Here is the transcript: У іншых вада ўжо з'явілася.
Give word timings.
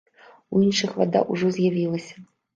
У 0.55 0.61
іншых 0.67 0.95
вада 1.03 1.23
ўжо 1.31 1.51
з'явілася. 1.59 2.27